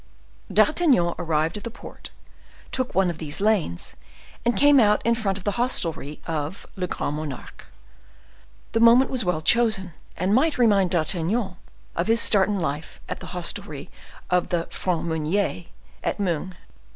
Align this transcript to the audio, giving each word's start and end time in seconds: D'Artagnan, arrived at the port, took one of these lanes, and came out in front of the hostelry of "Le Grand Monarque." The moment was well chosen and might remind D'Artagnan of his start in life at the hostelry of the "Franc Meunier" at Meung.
D'Artagnan, 0.51 1.13
arrived 1.19 1.57
at 1.57 1.63
the 1.63 1.69
port, 1.69 2.09
took 2.71 2.95
one 2.95 3.11
of 3.11 3.19
these 3.19 3.39
lanes, 3.39 3.95
and 4.43 4.57
came 4.57 4.79
out 4.79 4.99
in 5.05 5.13
front 5.13 5.37
of 5.37 5.43
the 5.43 5.51
hostelry 5.61 6.19
of 6.25 6.65
"Le 6.75 6.87
Grand 6.87 7.17
Monarque." 7.17 7.65
The 8.71 8.79
moment 8.79 9.11
was 9.11 9.23
well 9.23 9.43
chosen 9.43 9.93
and 10.17 10.33
might 10.33 10.57
remind 10.57 10.89
D'Artagnan 10.89 11.55
of 11.95 12.07
his 12.07 12.19
start 12.19 12.49
in 12.49 12.59
life 12.59 12.99
at 13.07 13.19
the 13.19 13.27
hostelry 13.37 13.91
of 14.31 14.49
the 14.49 14.65
"Franc 14.71 15.03
Meunier" 15.03 15.65
at 16.03 16.19
Meung. 16.19 16.55